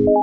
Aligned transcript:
Hola, 0.00 0.16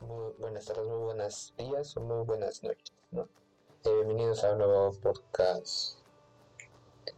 muy 0.00 0.32
buenas 0.38 0.64
tardes, 0.64 0.86
muy 0.86 0.96
buenos 0.96 1.52
días 1.58 1.94
o 1.98 2.00
muy 2.00 2.24
buenas 2.24 2.62
noches. 2.62 2.94
¿no? 3.10 3.28
Eh, 3.84 3.90
bienvenidos 3.96 4.44
a 4.44 4.52
un 4.52 4.58
nuevo 4.58 4.92
podcast. 5.02 5.98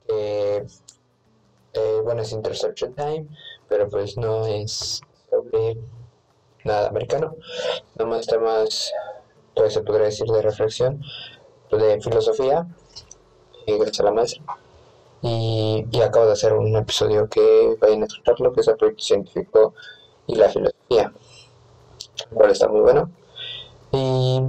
Eh, 0.09 0.67
bueno, 2.03 2.23
es 2.23 2.33
Interception 2.33 2.93
Time, 2.95 3.29
pero 3.69 3.89
pues 3.89 4.17
no 4.17 4.47
es 4.47 5.03
sobre 5.31 5.77
nada 6.65 6.89
americano. 6.89 7.37
Nomás 7.95 8.27
temas, 8.27 8.93
pues 9.55 9.75
se 9.75 9.83
podría 9.83 10.07
decir, 10.07 10.27
de 10.27 10.43
reflexión, 10.43 11.01
de 11.71 12.01
filosofía, 12.01 12.67
y 13.67 13.79
gracias 13.79 14.01
a 14.01 14.05
la 14.05 14.11
maestra. 14.11 14.60
Y, 15.23 15.87
acabo 16.03 16.27
de 16.27 16.33
hacer 16.33 16.55
un 16.55 16.75
episodio 16.77 17.29
que 17.29 17.77
vayan 17.81 18.03
a 18.03 18.07
escucharlo, 18.07 18.53
que 18.53 18.61
es 18.61 18.69
el 18.69 18.77
proyecto 18.77 19.03
científico 19.03 19.75
y 20.27 20.35
la 20.35 20.49
filosofía, 20.49 21.13
el 22.31 22.37
cual 22.37 22.51
está 22.51 22.69
muy 22.69 22.81
bueno. 22.81 23.11
Y 23.93 24.41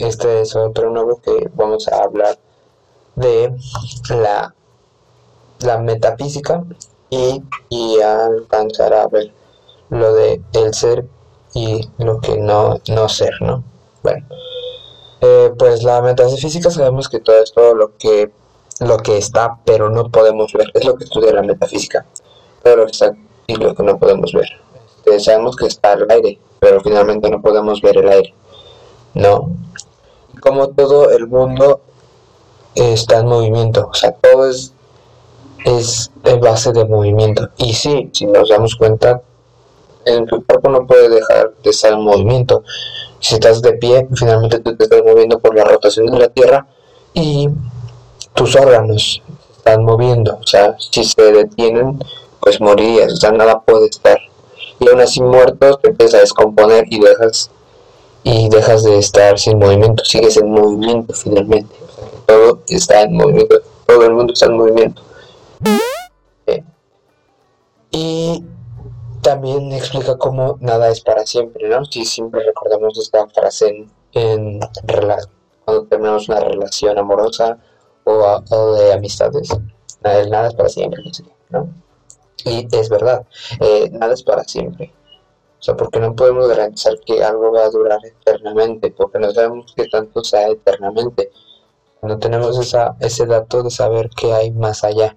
este 0.00 0.40
es 0.40 0.56
otro 0.56 0.90
nuevo 0.90 1.20
que 1.20 1.50
vamos 1.54 1.86
a 1.88 2.02
hablar 2.02 2.38
de 3.14 3.54
la, 4.10 4.54
la 5.60 5.78
metafísica 5.78 6.64
y, 7.10 7.42
y 7.68 8.00
alcanzar 8.00 8.94
a 8.94 9.06
ver 9.06 9.32
lo 9.90 10.14
de 10.14 10.40
el 10.54 10.74
ser 10.74 11.06
y 11.54 11.88
lo 11.98 12.20
que 12.20 12.38
no, 12.38 12.80
no 12.88 13.08
ser, 13.08 13.34
¿no? 13.42 13.62
Bueno, 14.02 14.26
eh, 15.20 15.52
pues 15.58 15.82
la 15.82 16.00
metafísica 16.00 16.70
sabemos 16.70 17.08
que 17.08 17.20
todo 17.20 17.42
es 17.42 17.52
todo 17.52 17.74
lo 17.74 17.96
que, 17.96 18.32
lo 18.86 18.98
que 18.98 19.18
está, 19.18 19.58
pero 19.64 19.90
no 19.90 20.10
podemos 20.10 20.52
ver, 20.52 20.70
es 20.74 20.84
lo 20.84 20.96
que 20.96 21.04
estudia 21.04 21.32
la 21.32 21.42
metafísica, 21.42 22.06
todo 22.62 22.76
lo 22.76 22.86
que 22.86 22.92
está 22.92 23.12
y 23.46 23.56
lo 23.56 23.74
que 23.74 23.82
no 23.82 23.98
podemos 23.98 24.32
ver. 24.32 24.48
Este, 25.04 25.20
sabemos 25.20 25.56
que 25.56 25.66
está 25.66 25.94
el 25.94 26.10
aire, 26.10 26.38
pero 26.60 26.80
finalmente 26.80 27.28
no 27.28 27.42
podemos 27.42 27.80
ver 27.80 27.98
el 27.98 28.08
aire, 28.08 28.34
¿no? 29.14 29.50
Como 30.40 30.68
todo 30.68 31.10
el 31.10 31.26
mundo 31.26 31.80
está 32.74 33.20
en 33.20 33.26
movimiento, 33.26 33.88
o 33.90 33.94
sea, 33.94 34.12
todo 34.12 34.48
es, 34.48 34.72
es 35.64 36.10
en 36.24 36.40
base 36.40 36.72
de 36.72 36.84
movimiento. 36.84 37.48
Y 37.56 37.74
sí, 37.74 38.10
si 38.12 38.26
nos 38.26 38.48
damos 38.48 38.76
cuenta, 38.76 39.22
en 40.04 40.26
tu 40.26 40.44
cuerpo 40.44 40.70
no 40.70 40.86
puede 40.86 41.08
dejar 41.08 41.52
de 41.62 41.70
estar 41.70 41.92
en 41.92 42.00
movimiento. 42.00 42.64
Si 43.20 43.34
estás 43.34 43.62
de 43.62 43.72
pie, 43.74 44.08
finalmente 44.14 44.58
tú 44.60 44.76
te 44.76 44.84
estás 44.84 45.02
moviendo 45.04 45.38
por 45.38 45.54
la 45.54 45.64
rotación 45.64 46.06
de 46.06 46.18
la 46.18 46.28
Tierra 46.28 46.66
y 47.14 47.48
tus 48.34 48.56
órganos 48.56 49.22
están 49.56 49.84
moviendo. 49.84 50.38
O 50.40 50.46
sea, 50.46 50.76
si 50.78 51.04
se 51.04 51.22
detienen, 51.32 51.98
pues 52.40 52.60
morirías. 52.60 53.12
O 53.12 53.16
sea, 53.16 53.32
nada 53.32 53.60
puede 53.60 53.86
estar. 53.86 54.18
Y 54.78 54.88
aún 54.88 55.00
así 55.00 55.22
muertos 55.22 55.80
te 55.80 55.90
empiezas 55.90 56.14
a 56.14 56.20
descomponer 56.20 56.84
y 56.90 57.00
dejas 57.00 57.50
y 58.24 58.48
dejas 58.48 58.84
de 58.84 58.98
estar 58.98 59.38
sin 59.38 59.58
movimiento. 59.58 60.04
Sigues 60.04 60.36
en 60.36 60.50
movimiento 60.50 61.14
finalmente. 61.14 61.74
Todo 62.26 62.60
está 62.68 63.02
en 63.02 63.14
movimiento. 63.14 63.62
Todo 63.86 64.04
el 64.04 64.14
mundo 64.14 64.32
está 64.32 64.46
en 64.46 64.56
movimiento. 64.56 65.02
Y 67.90 68.42
también 69.20 69.70
explica 69.72 70.16
cómo 70.16 70.56
nada 70.60 70.88
es 70.88 71.00
para 71.00 71.26
siempre, 71.26 71.68
¿no? 71.68 71.84
Si 71.84 72.04
siempre 72.04 72.42
recordamos 72.42 72.98
esta 72.98 73.26
frase 73.28 73.86
en, 74.12 74.60
cuando 75.64 75.84
terminamos 75.84 76.28
una 76.28 76.40
relación 76.40 76.98
amorosa 76.98 77.58
o, 78.04 78.74
de 78.74 78.92
amistades, 78.92 79.48
nada, 80.02 80.48
es 80.48 80.54
para 80.54 80.68
siempre, 80.68 81.02
¿no? 81.50 81.68
Y 82.44 82.66
es 82.76 82.88
verdad, 82.88 83.26
eh, 83.60 83.88
nada 83.92 84.14
es 84.14 84.22
para 84.22 84.44
siempre. 84.44 84.92
O 85.60 85.62
sea, 85.62 85.76
porque 85.76 86.00
no 86.00 86.14
podemos 86.16 86.48
garantizar 86.48 86.98
que 87.06 87.22
algo 87.22 87.52
va 87.52 87.64
a 87.64 87.70
durar 87.70 88.00
eternamente, 88.04 88.90
porque 88.90 89.20
no 89.20 89.30
sabemos 89.30 89.72
que 89.76 89.86
tanto 89.86 90.24
sea 90.24 90.48
eternamente. 90.48 91.30
No 92.02 92.18
tenemos 92.18 92.58
esa, 92.58 92.96
ese 92.98 93.26
dato 93.26 93.62
de 93.62 93.70
saber 93.70 94.10
qué 94.10 94.32
hay 94.32 94.50
más 94.50 94.82
allá, 94.82 95.16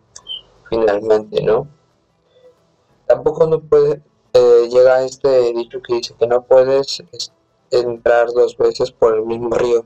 finalmente, 0.69 1.41
¿no? 1.41 1.67
tampoco 3.05 3.47
no 3.47 3.59
puede 3.59 4.01
eh, 4.33 4.67
llega 4.69 5.03
este 5.03 5.53
dicho 5.53 5.79
que 5.81 5.95
dice 5.95 6.15
que 6.19 6.27
no 6.27 6.43
puedes 6.43 7.03
entrar 7.71 8.27
dos 8.33 8.57
veces 8.57 8.91
por 8.91 9.15
el 9.15 9.25
mismo 9.25 9.55
río 9.55 9.85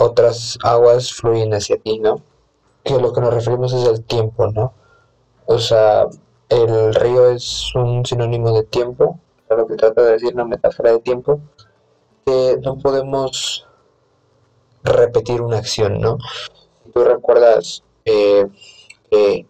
otras 0.00 0.58
aguas 0.62 1.12
fluyen 1.12 1.54
hacia 1.54 1.78
ti 1.78 1.98
no 1.98 2.20
que 2.84 2.98
lo 2.98 3.12
que 3.12 3.20
nos 3.20 3.34
referimos 3.34 3.72
es 3.72 3.86
el 3.86 4.02
tiempo 4.04 4.48
no 4.48 4.72
o 5.46 5.58
sea 5.58 6.06
el 6.48 6.94
río 6.94 7.30
es 7.30 7.74
un 7.74 8.04
sinónimo 8.04 8.52
de 8.52 8.64
tiempo 8.64 9.18
lo 9.48 9.66
que 9.66 9.76
trata 9.76 10.02
de 10.02 10.12
decir 10.12 10.34
una 10.34 10.44
metáfora 10.44 10.92
de 10.92 11.00
tiempo 11.00 11.40
que 12.24 12.58
no 12.62 12.78
podemos 12.78 13.66
repetir 14.82 15.42
una 15.42 15.58
acción 15.58 16.00
no 16.00 16.18
si 16.84 16.90
tú 16.90 17.04
recuerdas 17.04 17.82
eh, 18.04 18.46
que 19.10 19.46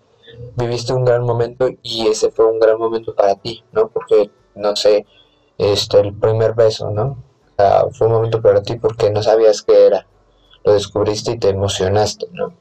viviste 0.56 0.92
un 0.92 1.04
gran 1.04 1.24
momento 1.24 1.68
y 1.82 2.06
ese 2.06 2.30
fue 2.30 2.46
un 2.46 2.58
gran 2.58 2.78
momento 2.78 3.14
para 3.14 3.34
ti, 3.36 3.62
¿no? 3.72 3.88
Porque, 3.88 4.30
no 4.54 4.76
sé, 4.76 5.06
este, 5.58 6.00
el 6.00 6.14
primer 6.14 6.54
beso, 6.54 6.90
¿no? 6.90 7.16
fue 7.92 8.06
un 8.06 8.14
momento 8.14 8.40
para 8.40 8.62
ti 8.62 8.76
porque 8.76 9.10
no 9.10 9.22
sabías 9.22 9.60
qué 9.60 9.86
era. 9.86 10.06
Lo 10.64 10.72
descubriste 10.74 11.32
y 11.32 11.38
te 11.38 11.48
emocionaste, 11.48 12.28
¿no? 12.32 12.52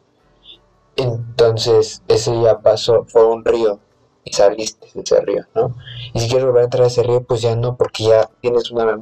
Entonces, 0.95 2.03
ese 2.07 2.41
ya 2.41 2.59
pasó, 2.59 3.05
fue 3.05 3.25
un 3.25 3.43
río 3.45 3.79
y 4.23 4.33
saliste 4.33 4.87
de 4.93 5.01
ese 5.01 5.21
río, 5.21 5.45
¿no? 5.55 5.75
Y 6.13 6.19
si 6.19 6.27
quieres 6.27 6.45
volver 6.45 6.61
a 6.61 6.65
entrar 6.65 6.87
ese 6.87 7.03
río, 7.03 7.23
pues 7.23 7.41
ya 7.41 7.55
no, 7.55 7.75
porque 7.77 8.05
ya 8.05 8.29
tienes 8.41 8.71
una, 8.71 8.99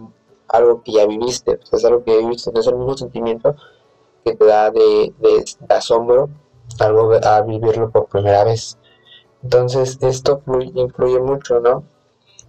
algo 0.47 0.83
que 0.83 0.91
ya 0.93 1.05
viviste, 1.05 1.59
es 1.71 1.85
algo 1.85 2.03
que 2.03 2.11
ya 2.11 2.17
viviste, 2.19 2.51
no 2.51 2.59
es 2.59 2.67
el 2.67 2.75
mismo 2.75 2.97
sentimiento 2.97 3.55
que 4.23 4.35
te 4.35 4.45
da 4.45 4.71
de, 4.71 5.13
de 5.19 5.45
asombro 5.69 6.29
algo 6.79 7.13
a 7.13 7.41
vivirlo 7.41 7.89
por 7.89 8.07
primera 8.07 8.43
vez. 8.43 8.77
Entonces 9.43 9.97
esto 10.01 10.41
influye 10.73 11.19
mucho, 11.19 11.59
¿no? 11.59 11.83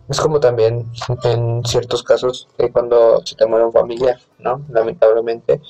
Es 0.09 0.21
como 0.21 0.41
también 0.41 0.91
en 1.25 1.65
ciertos 1.65 2.03
casos 2.03 2.49
cuando 2.73 3.25
se 3.25 3.37
te 3.37 3.47
muere 3.47 3.67
un 3.67 3.73
familiar, 3.73 4.19
¿no? 4.39 4.65
Lamentablemente, 4.71 5.61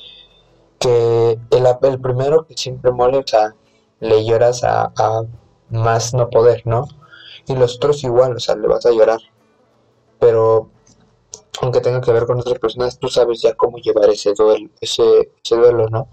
que 0.79 1.39
el, 1.51 1.67
el 1.83 2.01
primero 2.01 2.47
que 2.47 2.57
siempre 2.57 2.91
muere, 2.93 3.19
o 3.19 3.27
sea, 3.27 3.55
le 4.01 4.25
lloras 4.25 4.65
a, 4.65 4.93
a, 4.97 5.23
más 5.71 6.15
no 6.15 6.31
poder, 6.31 6.63
¿no? 6.65 6.87
Y 7.47 7.55
los 7.57 7.77
otros 7.77 8.05
igual, 8.05 8.37
o 8.37 8.41
sea, 8.41 8.57
le 8.57 8.69
vas 8.69 8.87
a 8.87 8.91
llorar. 8.91 9.21
Pero 10.19 10.71
aunque 11.61 11.81
tenga 11.81 12.01
que 12.01 12.13
ver 12.13 12.27
con 12.27 12.39
otras 12.39 12.59
personas, 12.59 12.99
tú 12.99 13.09
sabes 13.09 13.41
ya 13.43 13.55
cómo 13.55 13.79
llevar 13.79 14.09
ese 14.11 14.33
duelo, 14.35 14.69
ese, 14.81 15.33
ese 15.43 15.57
duelo, 15.57 15.89
¿no? 15.89 16.09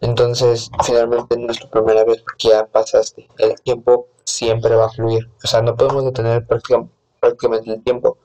Entonces, 0.00 0.70
finalmente 0.84 1.36
no 1.36 1.50
es 1.50 1.58
tu 1.58 1.68
primera 1.68 2.04
vez 2.04 2.22
porque 2.22 2.48
ya 2.48 2.66
pasaste. 2.66 3.28
El 3.38 3.60
tiempo 3.62 4.06
siempre 4.24 4.76
va 4.76 4.86
a 4.86 4.90
fluir. 4.90 5.28
O 5.42 5.46
sea, 5.46 5.60
no 5.60 5.76
podemos 5.76 6.04
detener 6.04 6.46
prácticamente 6.46 7.72
el 7.72 7.82
tiempo. 7.82 8.18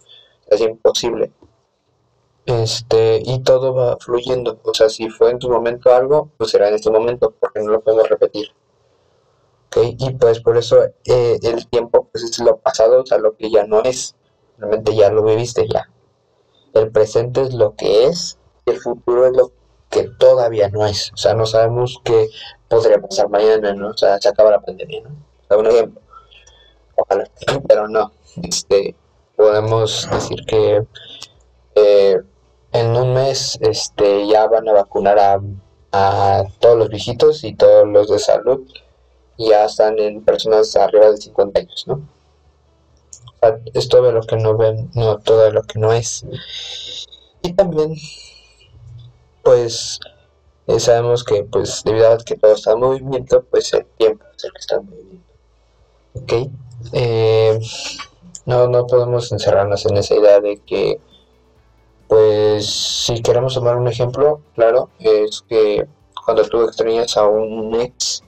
Es 0.48 0.62
imposible. 0.62 1.31
Este, 2.46 3.22
y 3.24 3.40
todo 3.40 3.74
va 3.74 3.98
fluyendo. 3.98 4.59
O 4.64 4.74
sea, 4.74 4.90
si 4.90 5.09
fue 5.09 5.31
en 5.31 5.40
tu 5.40 5.50
momento 5.50 5.94
algo, 5.94 6.30
pues 6.38 6.52
será 6.52 6.68
en 6.68 6.76
este 6.76 6.92
momento, 6.92 7.34
porque 7.40 7.62
no 7.62 7.72
lo 7.72 7.81
podemos 7.81 8.09
repetir. 8.09 8.50
¿Okay? 9.68 9.96
Y 9.98 10.14
pues 10.16 10.40
por 10.42 10.58
eso 10.58 10.84
eh, 11.06 11.40
el 11.42 11.68
tiempo 11.68 12.08
pues 12.12 12.24
es 12.24 12.40
lo 12.40 12.58
pasado, 12.58 13.02
o 13.02 13.06
sea, 13.06 13.18
lo 13.18 13.36
que 13.36 13.50
ya 13.50 13.66
no 13.66 13.81
es. 13.84 14.16
Realmente 14.58 14.96
ya 14.96 15.09
lo 15.09 15.24
viviste 15.24 15.68
ya. 15.68 15.90
El 16.74 16.92
presente 16.92 17.42
es 17.42 17.54
lo 17.54 17.76
que 17.76 18.06
es, 18.06 18.38
y 18.66 18.72
el 18.72 18.80
futuro 18.80 19.25
es 19.25 19.34
lo 19.34 19.52
que 19.90 20.04
todavía 20.20 20.70
no 20.70 20.86
es. 20.86 21.12
O 21.14 21.18
sea, 21.18 21.34
no 21.34 21.46
sabemos 21.46 22.02
qué 22.04 22.30
podría 22.68 23.00
pasar 23.00 23.30
mañana, 23.30 23.74
¿no? 23.74 23.90
O 23.90 23.98
sea, 23.98 24.20
se 24.20 24.30
acaba 24.30 24.52
la 24.52 24.62
pandemia, 24.62 25.02
¿no? 25.02 25.10
O 25.10 25.48
sea, 25.48 25.57
un 25.57 25.68
ejemplo. 25.68 26.01
Ojalá, 26.95 27.30
pero 27.68 27.88
no. 27.88 28.12
Este, 28.42 28.95
podemos 29.36 30.10
decir 30.12 30.45
que 30.45 30.84
eh, 31.75 32.22
en 32.74 32.96
un 32.96 33.14
mes 33.14 33.58
este, 33.62 34.28
ya 34.28 34.48
van 34.48 34.68
a 34.68 34.74
vacunar 34.74 35.20
a, 35.20 35.40
a 35.92 36.44
todos 36.60 36.78
los 36.78 36.90
viejitos 36.90 37.44
y 37.44 37.56
todos 37.56 37.88
los 37.88 38.10
de 38.10 38.20
salud. 38.20 38.62
Y 39.38 39.50
ya 39.50 39.66
están 39.66 39.98
en 40.00 40.24
personas 40.24 40.75
arriba 40.75 41.10
de 41.10 41.18
50 41.18 41.60
años, 41.60 41.86
¿no? 41.88 42.02
Es 43.74 43.90
todo 43.90 44.12
lo 44.12 44.22
que 44.22 44.38
no 44.38 44.56
ven, 44.56 44.90
no 44.94 45.18
todo 45.18 45.52
lo 45.52 45.64
que 45.64 45.80
no 45.80 45.92
es. 45.92 46.25
Y 47.42 47.54
también 47.54 47.96
pues 49.44 50.00
eh, 50.68 50.80
sabemos 50.80 51.24
que 51.24 51.44
pues 51.44 51.84
debido 51.84 52.12
a 52.12 52.18
que 52.18 52.38
todo 52.38 52.54
está 52.54 52.72
en 52.72 52.80
movimiento, 52.80 53.44
pues 53.52 53.74
el 53.74 53.86
tiempo 53.98 54.26
es 54.36 54.44
el 54.46 54.54
que 54.54 54.60
está 54.60 54.76
en 54.78 54.86
movimiento. 54.86 55.34
¿Ok? 56.14 56.34
Eh, 56.94 57.60
no, 58.46 58.68
no 58.68 58.88
podemos 58.88 59.31
encerrarnos 59.31 59.86
en 59.86 59.98
esa 59.98 60.16
idea 60.16 60.40
de 60.40 60.58
que, 60.66 61.00
pues, 62.13 62.68
si 62.68 63.24
queremos 63.24 63.56
tomar 63.56 63.75
un 63.75 63.88
ejemplo, 63.88 64.39
claro, 64.54 64.88
es 65.00 65.42
que 65.50 65.88
cuando 66.24 66.44
tú 66.44 66.62
extrañas 66.62 67.18
a 67.18 67.27
un 67.27 67.74
ex, 67.74 68.21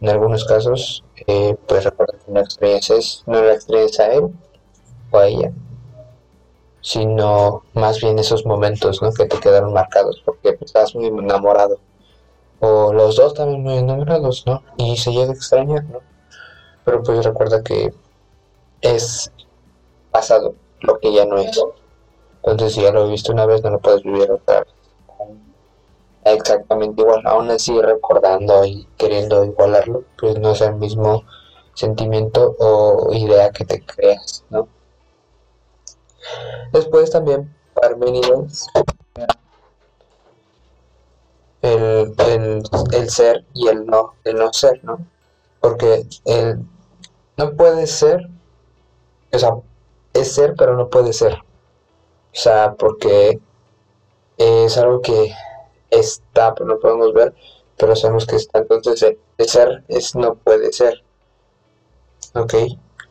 en 0.00 0.08
algunos 0.08 0.46
casos, 0.46 1.04
eh, 1.26 1.54
pues 1.68 1.84
recuerda 1.84 2.14
que 2.24 2.32
no 2.32 2.40
extrañas, 2.40 3.22
no 3.26 3.42
la 3.42 3.52
extrañas 3.52 4.00
a 4.00 4.14
él 4.14 4.30
o 5.10 5.18
a 5.18 5.26
ella, 5.26 5.52
sino 6.80 7.62
más 7.74 8.00
bien 8.00 8.18
esos 8.18 8.46
momentos 8.46 9.02
¿no? 9.02 9.12
que 9.12 9.26
te 9.26 9.38
quedaron 9.40 9.74
marcados 9.74 10.22
porque 10.24 10.54
pues, 10.54 10.70
estás 10.70 10.94
muy 10.94 11.08
enamorado. 11.08 11.80
O 12.60 12.94
los 12.94 13.16
dos 13.16 13.34
también 13.34 13.62
muy 13.62 13.76
enamorados, 13.76 14.44
¿no? 14.46 14.62
Y 14.78 14.96
se 14.96 15.12
llega 15.12 15.32
a 15.32 15.34
extrañar, 15.34 15.84
¿no? 15.84 15.98
Pero 16.86 17.02
pues 17.02 17.22
recuerda 17.22 17.62
que 17.62 17.92
es 18.80 19.30
pasado 20.10 20.54
lo 20.80 20.98
que 20.98 21.12
ya 21.12 21.26
no 21.26 21.36
es. 21.36 21.60
Entonces 22.44 22.74
si 22.74 22.82
ya 22.82 22.90
lo 22.90 23.08
viste 23.08 23.32
una 23.32 23.46
vez 23.46 23.62
no 23.62 23.70
lo 23.70 23.80
puedes 23.80 24.02
vivir 24.02 24.30
otra 24.30 24.60
vez. 24.60 24.74
Exactamente 26.24 27.02
igual, 27.02 27.22
aún 27.26 27.50
así 27.50 27.80
recordando 27.80 28.64
y 28.64 28.86
queriendo 28.96 29.44
igualarlo, 29.44 30.04
pues 30.18 30.38
no 30.38 30.52
es 30.52 30.60
el 30.60 30.76
mismo 30.76 31.24
sentimiento 31.74 32.54
o 32.58 33.12
idea 33.12 33.50
que 33.50 33.64
te 33.64 33.84
creas, 33.84 34.44
¿no? 34.50 34.68
Después 36.72 37.10
también 37.10 37.52
Parmenides, 37.74 38.66
el, 41.62 42.14
el, 42.18 42.62
el, 42.92 43.10
ser 43.10 43.44
y 43.54 43.68
el 43.68 43.86
no, 43.86 44.14
el 44.24 44.36
no 44.36 44.52
ser, 44.52 44.84
¿no? 44.84 44.98
Porque 45.60 46.06
el 46.24 46.60
no 47.36 47.52
puede 47.56 47.86
ser, 47.86 48.28
o 49.32 49.38
sea, 49.38 49.56
es 50.12 50.32
ser 50.32 50.54
pero 50.56 50.76
no 50.76 50.88
puede 50.88 51.12
ser. 51.12 51.38
O 52.32 52.36
sea, 52.36 52.74
porque 52.74 53.40
es 54.38 54.78
algo 54.78 55.00
que 55.00 55.34
está, 55.90 56.54
pero 56.54 56.66
no 56.66 56.78
podemos 56.78 57.12
ver, 57.12 57.34
pero 57.76 57.94
sabemos 57.94 58.26
que 58.26 58.36
está. 58.36 58.60
Entonces, 58.60 59.16
el 59.38 59.48
ser 59.48 59.84
es 59.88 60.14
no 60.14 60.34
puede 60.34 60.72
ser. 60.72 61.02
¿Ok? 62.34 62.54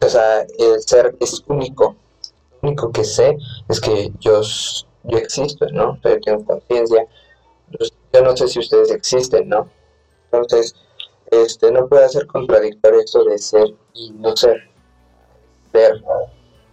O 0.03 0.09
sea, 0.09 0.41
el 0.41 0.81
ser 0.81 1.15
es 1.19 1.43
único 1.47 1.95
único 2.61 2.91
que 2.91 3.03
sé 3.03 3.37
es 3.67 3.79
que 3.79 4.11
yo, 4.19 4.41
yo 5.03 5.17
existo, 5.17 5.65
¿no? 5.71 5.99
Yo 6.03 6.19
tengo 6.21 6.45
conciencia. 6.45 7.05
Yo 8.13 8.21
no 8.21 8.35
sé 8.35 8.47
si 8.47 8.59
ustedes 8.59 8.91
existen, 8.91 9.49
¿no? 9.49 9.69
Entonces, 10.31 10.75
este, 11.29 11.71
no 11.71 11.87
puede 11.87 12.09
ser 12.09 12.27
contradictorio 12.27 12.99
esto 12.99 13.23
de 13.23 13.37
ser 13.37 13.73
y 13.93 14.11
no 14.11 14.35
ser. 14.35 14.69
Ser, 15.71 16.03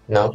¿no? 0.08 0.32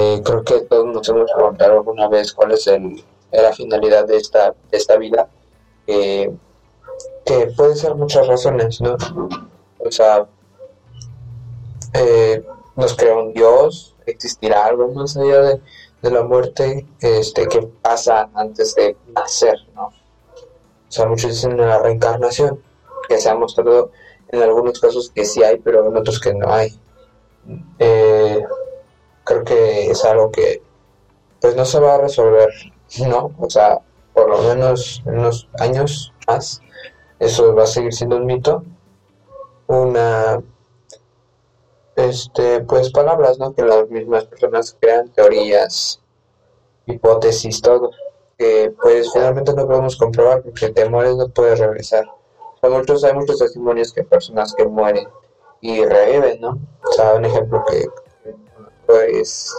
Eh, 0.00 0.22
creo 0.24 0.44
que 0.44 0.60
todos 0.60 0.86
nos 0.86 1.08
hemos 1.08 1.28
preguntado 1.32 1.72
alguna 1.72 2.06
vez 2.06 2.32
cuál 2.32 2.52
es 2.52 2.68
el, 2.68 3.04
la 3.32 3.52
finalidad 3.52 4.06
de 4.06 4.16
esta, 4.16 4.54
esta 4.70 4.96
vida. 4.96 5.28
que 5.86 6.30
puede 7.56 7.74
ser 7.74 7.96
muchas 7.96 8.28
razones, 8.28 8.80
¿no? 8.80 8.96
O 9.78 9.90
sea, 9.90 10.28
eh, 11.94 12.44
nos 12.76 12.94
creó 12.94 13.24
un 13.24 13.32
Dios, 13.32 13.96
existirá 14.06 14.66
algo 14.66 14.86
más 14.92 15.16
allá 15.16 15.42
de, 15.42 15.60
la 16.02 16.22
muerte 16.22 16.86
este, 17.00 17.48
que 17.48 17.62
pasa 17.82 18.30
antes 18.34 18.76
de 18.76 18.96
nacer, 19.16 19.58
¿no? 19.74 19.86
O 19.86 19.92
sea, 20.90 21.06
muchos 21.06 21.32
dicen 21.32 21.56
la 21.56 21.80
reencarnación, 21.80 22.62
que 23.08 23.18
se 23.18 23.28
ha 23.28 23.34
mostrado 23.34 23.90
en 24.28 24.42
algunos 24.42 24.78
casos 24.78 25.10
que 25.12 25.24
sí 25.24 25.42
hay, 25.42 25.58
pero 25.58 25.88
en 25.88 25.96
otros 25.96 26.20
que 26.20 26.34
no 26.34 26.52
hay. 26.52 26.78
Eh, 27.80 28.44
creo 29.28 29.44
que 29.44 29.90
es 29.90 30.04
algo 30.04 30.30
que 30.30 30.62
pues 31.40 31.54
no 31.54 31.64
se 31.66 31.78
va 31.78 31.94
a 31.94 31.98
resolver, 31.98 32.48
¿no? 33.06 33.30
O 33.38 33.48
sea, 33.48 33.78
por 34.14 34.28
lo 34.28 34.38
menos 34.42 35.02
en 35.06 35.18
unos 35.18 35.48
años 35.60 36.12
más, 36.26 36.62
eso 37.18 37.54
va 37.54 37.64
a 37.64 37.66
seguir 37.66 37.92
siendo 37.92 38.16
un 38.16 38.26
mito. 38.26 38.64
Una 39.66 40.42
este, 41.94 42.60
pues 42.60 42.90
palabras, 42.90 43.38
¿no? 43.38 43.52
Que 43.54 43.62
las 43.62 43.88
mismas 43.90 44.24
personas 44.24 44.74
crean 44.80 45.10
teorías, 45.10 46.00
hipótesis, 46.86 47.60
todo, 47.60 47.90
que 48.38 48.72
pues 48.80 49.12
finalmente 49.12 49.52
no 49.52 49.66
podemos 49.66 49.96
comprobar 49.96 50.42
porque 50.42 50.70
te 50.70 50.88
mueres 50.88 51.16
no 51.16 51.28
puedes 51.28 51.58
regresar. 51.58 52.06
hay 52.62 52.70
muchos, 52.70 53.04
hay 53.04 53.12
muchos 53.12 53.38
testimonios 53.38 53.92
que 53.92 54.04
personas 54.04 54.54
que 54.54 54.64
mueren 54.66 55.06
y 55.60 55.84
reviven, 55.84 56.40
¿no? 56.40 56.58
O 56.88 56.92
sea, 56.92 57.14
un 57.14 57.26
ejemplo 57.26 57.62
que 57.68 57.84
pues 58.88 59.54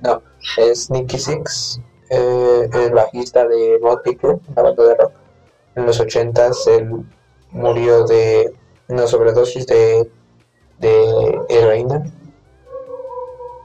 no, 0.00 0.22
es 0.56 0.90
Nicky 0.90 1.18
Six, 1.18 1.80
eh, 2.08 2.70
el 2.72 2.92
bajista 2.94 3.46
de 3.46 3.78
Motley 3.82 4.18
la 4.56 4.62
banda 4.62 4.84
de 4.84 4.94
rock. 4.94 5.12
En 5.76 5.84
los 5.84 6.00
ochentas 6.00 6.66
él 6.66 7.04
murió 7.50 8.06
de 8.06 8.50
una 8.88 9.06
sobredosis 9.06 9.66
de 9.66 10.10
de 10.78 11.40
heroína. 11.50 12.04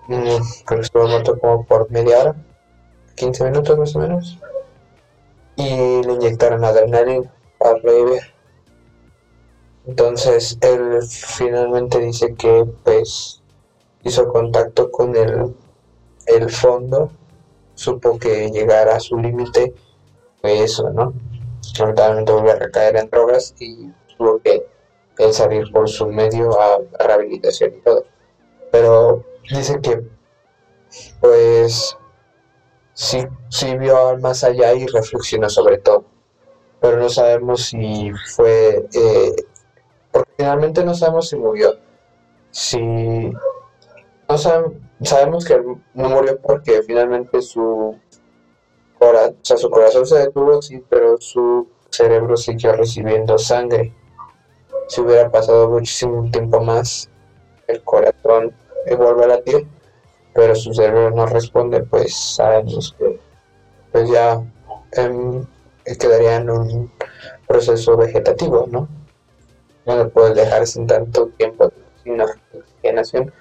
Mm, 0.07 0.41
creo 0.65 0.79
que 0.79 0.81
estuvo 0.81 1.07
muerto 1.07 1.39
como 1.39 1.65
por 1.65 1.89
media 1.89 2.19
hora, 2.19 2.35
15 3.15 3.45
minutos 3.45 3.77
más 3.77 3.95
o 3.95 3.99
menos. 3.99 4.37
Y 5.55 6.03
le 6.03 6.13
inyectaron 6.13 6.65
adrenalina 6.65 7.31
para 7.57 7.77
revivir. 7.77 8.21
Entonces 9.85 10.57
él 10.61 10.99
finalmente 11.07 11.99
dice 11.99 12.33
que 12.35 12.65
pues 12.83 13.42
hizo 14.03 14.27
contacto 14.27 14.91
con 14.91 15.15
el, 15.15 15.55
el 16.27 16.49
fondo, 16.49 17.11
supo 17.75 18.17
que 18.19 18.49
llegara 18.51 18.95
a 18.95 18.99
su 18.99 19.17
límite 19.17 19.73
fue 20.41 20.63
eso, 20.63 20.89
¿no? 20.89 21.13
Lamentablemente 21.79 22.31
volvió 22.33 22.51
a 22.51 22.55
recaer 22.55 22.97
en 22.97 23.09
drogas 23.09 23.55
y 23.59 23.89
tuvo 24.17 24.39
que 24.39 24.65
salir 25.31 25.71
por 25.71 25.89
su 25.89 26.07
medio 26.07 26.59
a, 26.59 26.79
rehabilitación 26.99 27.75
y 27.75 27.81
todo. 27.81 28.05
Pero 28.71 29.23
dice 29.49 29.79
que, 29.81 30.01
pues, 31.21 31.97
sí, 32.93 33.25
sí 33.49 33.77
vio 33.77 34.17
más 34.19 34.43
allá 34.43 34.73
y 34.73 34.85
reflexionó 34.87 35.49
sobre 35.49 35.77
todo. 35.77 36.05
Pero 36.81 36.97
no 36.97 37.09
sabemos 37.09 37.67
si 37.67 38.11
fue, 38.35 38.85
eh, 38.93 39.35
porque 40.11 40.31
finalmente 40.37 40.83
no 40.83 40.93
sabemos 40.93 41.29
si 41.29 41.37
murió. 41.37 41.77
Si 42.51 43.31
no 44.27 44.37
sabemos 44.37 45.45
que 45.45 45.61
no 45.93 46.09
murió 46.09 46.39
porque 46.39 46.81
finalmente 46.83 47.41
su, 47.41 47.95
su 49.39 49.69
corazón 49.69 50.05
se 50.05 50.19
detuvo, 50.19 50.61
sí, 50.61 50.83
pero 50.89 51.17
su 51.19 51.67
cerebro 51.89 52.37
siguió 52.37 52.73
recibiendo 52.73 53.37
sangre 53.37 53.93
si 54.87 55.01
hubiera 55.01 55.29
pasado 55.29 55.69
muchísimo 55.69 56.29
tiempo 56.31 56.61
más, 56.61 57.09
el 57.67 57.81
corazón 57.83 58.53
vuelve 58.97 59.23
a 59.23 59.27
latir, 59.27 59.67
pero 60.33 60.55
su 60.55 60.73
cerebro 60.73 61.11
no 61.11 61.25
responde, 61.25 61.83
pues 61.83 62.15
sabemos 62.15 62.95
que 62.97 63.19
pues 63.91 64.09
ya 64.09 64.41
em, 64.93 65.45
quedaría 65.99 66.37
en 66.37 66.49
un 66.49 66.91
proceso 67.47 67.95
vegetativo, 67.95 68.67
¿no? 68.69 68.87
No 69.85 69.97
le 69.97 70.05
puedes 70.05 70.35
dejar 70.35 70.65
sin 70.65 70.87
tanto 70.87 71.27
tiempo 71.37 71.71
sin 72.03 72.19
oxigenación 72.21 73.33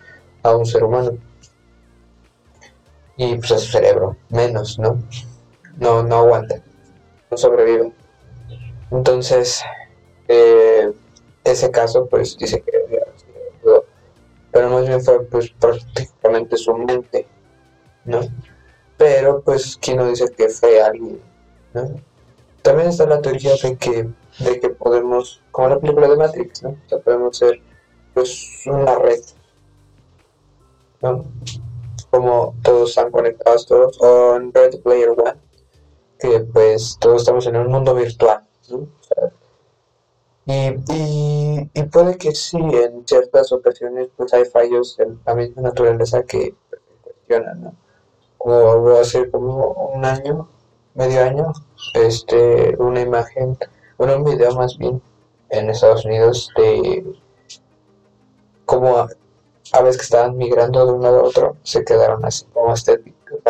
a 0.43 0.57
un 0.57 0.67
ser 0.67 0.85
humano. 0.85 1.13
Y 3.17 3.37
pues 3.37 3.53
a 3.53 3.59
su 3.59 3.71
cerebro, 3.71 4.17
menos, 4.31 4.79
¿no? 4.79 4.99
No, 5.77 6.03
no 6.03 6.17
aguanta, 6.17 6.63
no 7.31 7.37
sobrevive. 7.37 7.93
Entonces, 8.91 9.63
eh, 10.29 10.93
ese 11.45 11.71
caso, 11.71 12.07
pues 12.07 12.37
dice 12.39 12.63
que 12.63 12.83
pero 14.53 14.69
más 14.69 14.87
bien 14.87 15.01
fue 15.03 15.25
pues 15.25 15.51
prácticamente 15.59 16.57
su 16.59 16.75
mente, 16.77 17.27
¿no? 18.05 18.21
Pero 18.99 19.41
pues 19.41 19.79
¿quién 19.81 19.97
no 19.97 20.07
dice 20.07 20.31
que 20.37 20.51
fue 20.51 20.81
alguien, 20.81 21.21
¿no? 21.73 21.95
También 22.61 22.91
está 22.91 23.07
la 23.07 23.21
teoría 23.21 23.55
de 23.61 23.77
que, 23.77 24.09
de 24.39 24.61
que 24.61 24.69
podemos, 24.69 25.43
como 25.51 25.71
la 25.71 25.81
película 25.81 26.07
de 26.07 26.17
Matrix, 26.17 26.63
¿no? 26.63 26.71
O 26.71 26.89
sea, 26.89 26.99
podemos 26.99 27.37
ser 27.37 27.61
pues 28.13 28.63
una 28.67 28.95
red, 28.97 29.21
Como 32.11 32.54
todos 32.62 32.90
están 32.90 33.11
conectados 33.11 33.66
todos, 33.66 34.00
o 34.00 34.37
en 34.37 34.52
Red 34.52 34.80
Player 34.82 35.11
One, 35.11 35.40
que 36.18 36.40
pues 36.40 36.97
todos 37.00 37.23
estamos 37.23 37.47
en 37.47 37.56
un 37.56 37.68
mundo 37.68 37.94
virtual, 37.94 38.47
sea, 38.62 39.32
y, 40.44 41.71
y, 41.73 41.82
puede 41.85 42.16
que 42.18 42.32
sí, 42.35 42.56
en 42.59 43.06
ciertas 43.06 43.52
ocasiones 43.52 44.09
pues 44.16 44.35
hay 44.35 44.44
fallos 44.44 44.97
de 44.97 45.16
la 45.25 45.35
misma 45.35 45.62
naturaleza 45.62 46.25
que 46.25 46.54
cuestionan, 47.02 47.62
¿no? 47.62 47.75
Como 48.38 48.88
hace 48.97 49.30
como 49.30 49.92
un 49.94 50.04
año, 50.04 50.49
medio 50.94 51.23
año, 51.23 51.52
este, 51.94 52.76
una 52.78 53.00
imagen, 53.00 53.56
bueno, 53.99 54.16
un 54.16 54.25
video 54.25 54.52
más 54.56 54.76
bien 54.78 55.00
en 55.50 55.71
Estados 55.71 56.04
Unidos 56.04 56.50
de 56.56 57.04
cómo 58.64 59.06
a, 59.73 59.83
veces 59.83 59.99
que 59.99 60.05
estaban 60.05 60.37
migrando 60.37 60.87
de 60.87 60.93
un 60.93 61.02
lado 61.02 61.21
a 61.21 61.23
otro, 61.25 61.57
se 61.62 61.85
quedaron 61.85 62.25
así 62.25 62.45
como 62.52 62.75
estéticos, 62.75 63.41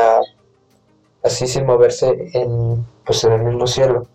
así 1.22 1.46
sin 1.46 1.66
moverse 1.66 2.30
en, 2.34 2.84
pues, 3.04 3.24
en 3.24 3.32
el 3.32 3.42
mismo 3.42 3.66
cielo 3.66 4.06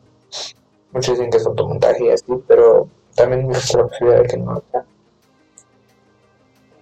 muchos 0.92 1.18
dicen 1.18 1.30
que 1.30 1.38
es 1.38 1.44
fotomontaje 1.44 2.06
y 2.06 2.10
así, 2.10 2.34
pero 2.48 2.88
también 3.16 3.50
existe 3.50 3.78
la 3.78 3.88
posibilidad 3.88 4.22
de 4.22 4.28
que 4.28 4.38
no 4.38 4.64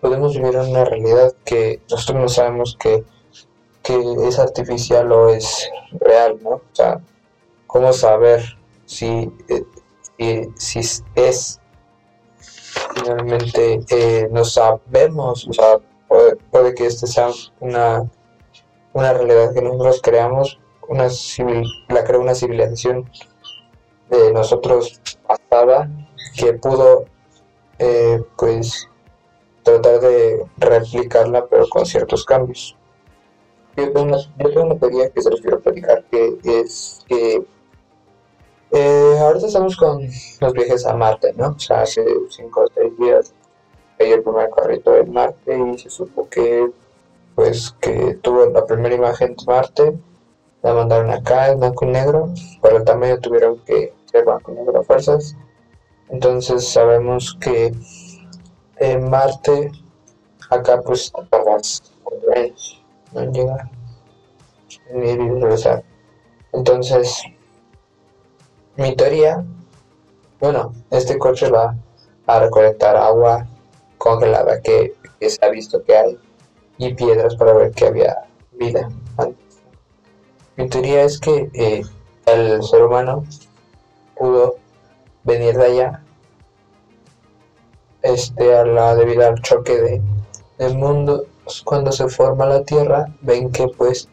Podemos 0.02 0.36
vivir 0.36 0.56
en 0.56 0.70
una 0.70 0.86
realidad 0.86 1.34
que 1.44 1.82
nosotros 1.90 2.22
no 2.22 2.30
sabemos 2.30 2.78
que, 2.80 3.04
que 3.82 4.00
es 4.28 4.38
artificial 4.38 5.12
o 5.12 5.30
es 5.30 5.70
real, 5.94 6.38
¿no? 6.44 6.50
O 6.52 6.62
sea, 6.74 7.02
¿cómo 7.66 7.92
saber 7.92 8.44
si, 8.86 9.32
eh, 10.20 10.50
si, 10.56 10.80
es 11.16 11.60
finalmente 12.96 13.80
eh, 13.90 14.28
no 14.32 14.44
sabemos, 14.46 15.48
o 15.48 15.54
sea, 15.54 15.80
puede, 16.50 16.74
que 16.74 16.86
este 16.86 17.08
sea 17.08 17.30
una, 17.60 18.10
una 18.94 19.14
realidad 19.14 19.54
que 19.54 19.62
nosotros 19.62 20.02
creamos, 20.02 20.60
una 20.88 21.10
civil, 21.10 21.66
la 21.90 22.04
crea 22.04 22.20
una 22.20 22.36
civilización 22.36 23.10
de 24.10 24.32
nosotros 24.32 25.02
pasada 25.28 25.90
que 26.38 26.54
pudo 26.54 27.06
eh, 27.80 28.22
pues 28.38 28.88
tratar 29.64 30.00
de 30.00 30.46
replicarla 30.58 31.48
pero 31.48 31.68
con 31.68 31.86
ciertos 31.86 32.24
cambios. 32.24 32.78
Yo 33.76 33.92
tengo 33.92 34.04
una, 34.64 34.80
teoría 34.80 35.10
que 35.10 35.22
se 35.22 35.30
les 35.30 35.42
quiero 35.42 35.60
platicar 35.60 36.06
que 36.10 36.38
es 36.44 37.04
que 37.08 37.44
eh, 38.76 39.18
ahorita 39.20 39.48
estamos 39.48 39.78
con 39.78 40.02
los 40.42 40.54
viajes 40.54 40.86
a 40.86 40.94
Marte, 40.94 41.32
¿no? 41.38 41.56
O 41.56 41.60
sea, 41.60 41.84
hace 41.84 42.04
5 42.30 42.62
o 42.62 42.68
6 42.76 42.98
días 43.00 43.34
hay 43.98 44.12
el 44.12 44.22
primer 44.22 44.50
carrito 44.50 44.92
de 44.92 45.06
Marte 45.06 45.58
y 45.58 45.78
se 45.78 45.90
supo 45.90 46.28
que 46.28 46.70
pues 47.36 47.74
que 47.80 48.16
tuvo 48.22 48.48
la 48.48 48.66
primera 48.66 48.96
imagen 48.96 49.36
de 49.36 49.46
Marte, 49.46 49.98
la 50.62 50.74
mandaron 50.74 51.10
acá 51.10 51.52
en 51.52 51.60
blanco 51.60 51.86
y 51.86 51.90
negro, 51.90 52.34
el 52.64 52.84
tamaño 52.84 53.18
tuvieron 53.20 53.60
que 53.60 53.94
ser 54.12 54.26
blanco 54.26 54.52
y 54.52 54.56
negro 54.56 54.80
a 54.80 54.84
fuerzas. 54.84 55.38
Entonces 56.10 56.68
sabemos 56.68 57.38
que 57.40 57.74
en 58.78 59.10
Marte, 59.10 59.72
acá 60.50 60.82
pues 60.82 61.14
tardas 61.30 61.94
cuatro 62.04 62.34
años 62.34 62.84
en 63.14 63.34
llegar 63.34 63.72
y 64.94 65.16
regresar. 65.16 65.82
Entonces, 66.52 67.24
mi 68.78 68.96
teoría, 68.96 69.44
bueno, 70.40 70.74
este 70.92 71.18
coche 71.18 71.50
va 71.50 71.76
a 72.28 72.40
recolectar 72.40 72.96
agua 72.96 73.46
congelada 73.98 74.62
que, 74.62 74.94
se 75.22 75.44
ha 75.44 75.50
visto 75.50 75.84
que 75.84 75.98
hay 75.98 76.20
y 76.78 76.94
piedras 76.94 77.36
para 77.36 77.54
ver 77.54 77.72
que 77.72 77.88
había 77.88 78.26
vida 78.52 78.90
antes. 79.18 79.62
Mi 80.58 80.70
teoría 80.70 81.04
es 81.04 81.20
que 81.20 81.50
eh, 81.54 81.84
el 82.26 82.64
ser 82.64 82.84
humano 82.84 83.24
pudo 84.16 84.58
venir 85.24 85.58
de 85.58 85.66
allá 85.66 86.04
este, 88.04 88.56
a 88.56 88.66
la, 88.66 88.96
debido 88.96 89.26
al 89.26 89.42
choque 89.42 89.82
de, 89.82 90.02
del 90.58 90.78
mundo, 90.78 91.26
cuando 91.64 91.92
se 91.92 92.08
forma 92.08 92.46
la 92.46 92.64
Tierra, 92.64 93.08
ven 93.22 93.52
que 93.52 93.68
pues 93.70 94.10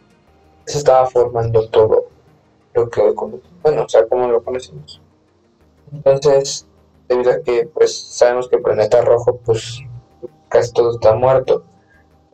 se 0.67 0.79
estaba 0.79 1.07
formando 1.07 1.69
todo 1.69 2.12
lo 2.75 2.89
que 2.89 3.01
hoy 3.01 3.15
conocemos, 3.15 3.63
bueno, 3.63 3.85
o 3.85 3.89
sea, 3.89 4.07
como 4.07 4.29
lo 4.29 4.43
conocemos. 4.43 5.01
Entonces, 5.93 6.67
debido 7.09 7.33
a 7.33 7.43
que 7.43 7.69
pues 7.73 7.97
sabemos 7.97 8.49
que 8.49 8.57
el 8.57 8.63
planeta 8.63 9.03
rojo, 9.03 9.37
pues 9.45 9.81
casi 10.49 10.73
todo 10.73 10.93
está 10.93 11.15
muerto, 11.15 11.65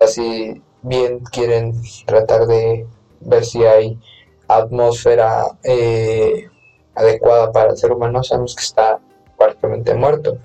así 0.00 0.62
bien 0.82 1.20
quieren 1.20 1.74
tratar 2.06 2.46
de 2.46 2.86
ver 3.20 3.44
si 3.44 3.64
hay 3.64 3.98
atmósfera 4.46 5.46
eh, 5.64 6.48
adecuada 6.94 7.52
para 7.52 7.70
el 7.70 7.76
ser 7.76 7.92
humano, 7.92 8.22
sabemos 8.22 8.54
que 8.54 8.62
está 8.62 8.98
prácticamente 9.36 9.94
muerto. 9.94 10.38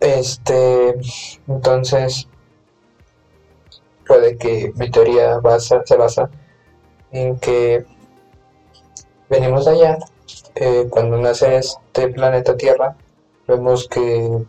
Este, 0.00 0.94
entonces, 1.46 2.28
puede 4.06 4.36
que 4.38 4.72
mi 4.76 4.90
teoría 4.90 5.40
se 5.58 5.96
basa 5.96 6.30
en 7.10 7.38
que 7.38 7.84
venimos 9.28 9.64
de 9.64 9.70
allá. 9.72 9.98
Eh, 10.54 10.86
cuando 10.90 11.16
nace 11.16 11.56
este 11.56 12.08
planeta 12.08 12.56
Tierra, 12.56 12.96
vemos 13.46 13.88
que 13.88 14.44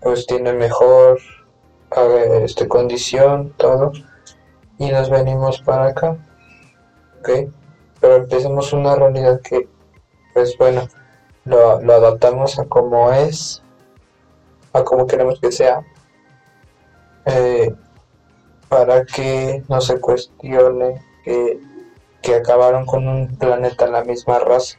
pues 0.00 0.26
tiene 0.26 0.52
mejor 0.52 1.20
este, 2.42 2.68
condición, 2.68 3.52
todo, 3.56 3.92
y 4.78 4.90
nos 4.90 5.10
venimos 5.10 5.60
para 5.62 5.88
acá. 5.88 6.16
¿Ok? 7.20 7.50
Pero 8.00 8.16
empecemos 8.16 8.72
una 8.72 8.94
realidad 8.94 9.40
que, 9.40 9.68
pues 10.34 10.56
bueno, 10.56 10.88
lo, 11.44 11.80
lo 11.80 11.94
adaptamos 11.94 12.58
a 12.58 12.64
como 12.64 13.12
es 13.12 13.62
a 14.72 14.84
como 14.84 15.06
queremos 15.06 15.40
que 15.40 15.50
sea, 15.50 15.82
eh, 17.24 17.74
para 18.68 19.04
que 19.04 19.62
no 19.68 19.80
se 19.80 20.00
cuestione 20.00 21.02
que, 21.24 21.60
que, 22.28 22.36
acabaron 22.36 22.86
con 22.86 23.08
un 23.08 23.36
planeta 23.36 23.86
la 23.86 24.04
misma 24.04 24.38
raza. 24.38 24.78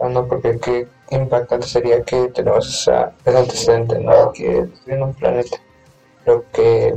No, 0.00 0.26
porque 0.26 0.58
qué 0.58 0.86
impactante 1.10 1.66
sería 1.66 2.02
que 2.02 2.28
tenemos 2.28 2.68
esa, 2.68 3.12
ese 3.24 3.38
antecedente, 3.38 3.98
¿no? 3.98 4.32
Que 4.32 4.68
en 4.86 5.02
un 5.02 5.14
planeta. 5.14 5.58
Lo 6.24 6.44
que 6.52 6.94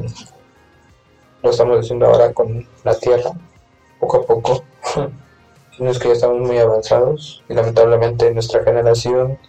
lo 1.42 1.50
estamos 1.50 1.80
haciendo 1.80 2.06
ahora 2.06 2.34
con 2.34 2.68
la 2.84 2.94
Tierra, 2.96 3.32
poco 4.00 4.18
a 4.18 4.26
poco. 4.26 4.64
sino 5.78 5.90
es 5.90 6.00
que 6.00 6.10
ya 6.10 6.14
estamos 6.14 6.40
muy 6.40 6.58
avanzados 6.58 7.44
y 7.50 7.54
lamentablemente 7.54 8.30
nuestra 8.32 8.64
generación 8.64 9.40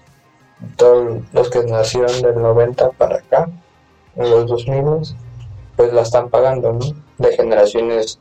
todos 0.76 1.22
los 1.32 1.50
que 1.50 1.64
nacieron 1.64 2.22
del 2.22 2.40
90 2.40 2.90
para 2.90 3.16
acá, 3.16 3.50
en 4.16 4.30
los 4.30 4.46
2000, 4.46 5.16
pues 5.76 5.92
la 5.92 6.02
están 6.02 6.30
pagando, 6.30 6.72
¿no? 6.72 6.86
De 7.18 7.36
generaciones 7.36 8.20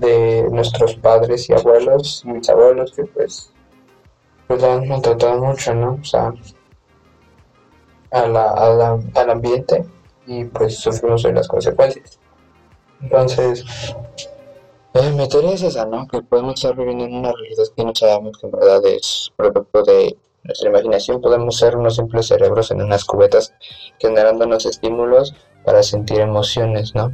de 0.00 0.48
nuestros 0.50 0.96
padres 0.96 1.48
y 1.48 1.52
abuelos 1.52 2.22
y 2.24 2.32
bisabuelos 2.32 2.92
que 2.92 3.04
pues, 3.04 3.52
pues 4.48 4.62
han 4.62 4.88
maltratado 4.88 5.42
mucho, 5.42 5.74
¿no? 5.74 5.98
O 6.00 6.04
sea, 6.04 6.32
a 8.10 8.26
la, 8.26 8.98
al 9.14 9.30
ambiente 9.30 9.84
y 10.26 10.44
pues 10.44 10.78
sufrimos 10.78 11.24
hoy 11.24 11.32
las 11.32 11.48
consecuencias. 11.48 12.18
Entonces, 13.02 13.64
eh, 14.94 15.10
mi 15.12 15.28
teoría 15.28 15.52
es 15.52 15.62
esa, 15.62 15.86
¿no? 15.86 16.08
Que 16.08 16.22
podemos 16.22 16.54
estar 16.54 16.74
viviendo 16.76 17.04
en 17.04 17.14
una 17.14 17.32
realidad 17.32 17.64
que 17.76 17.84
no 17.84 17.94
sabemos 17.94 18.38
que 18.38 18.46
en 18.46 18.52
verdad 18.52 18.84
es 18.86 19.30
producto 19.36 19.82
de 19.84 20.16
nuestra 20.42 20.70
imaginación 20.70 21.20
podemos 21.20 21.58
ser 21.58 21.76
unos 21.76 21.96
simples 21.96 22.28
cerebros 22.28 22.70
en 22.70 22.80
unas 22.80 23.04
cubetas 23.04 23.52
generándonos 23.98 24.64
estímulos 24.64 25.34
para 25.64 25.82
sentir 25.82 26.20
emociones, 26.20 26.94
¿no? 26.94 27.12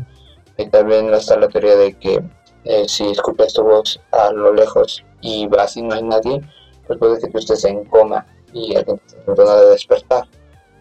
Y 0.56 0.68
también 0.68 1.12
está 1.12 1.36
la 1.36 1.48
teoría 1.48 1.76
de 1.76 1.94
que 1.94 2.22
eh, 2.66 2.88
si 2.88 3.10
escuchas 3.10 3.52
tu 3.54 3.62
voz 3.62 4.00
a 4.12 4.32
lo 4.32 4.52
lejos 4.52 5.04
y 5.20 5.46
vas 5.46 5.76
y 5.76 5.82
no 5.82 5.94
hay 5.94 6.02
nadie, 6.02 6.40
pues 6.86 6.98
puede 6.98 7.20
que 7.20 7.28
tú 7.28 7.38
estés 7.38 7.64
en 7.64 7.84
coma 7.86 8.26
y 8.52 8.76
alguien 8.76 8.98
te 8.98 9.32
esté 9.32 9.42
de 9.42 9.70
despertar, 9.70 10.28